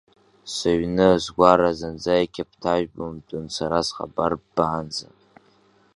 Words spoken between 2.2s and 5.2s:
иқьаԥҭажәбымтәын сара схабар ббаанӡа!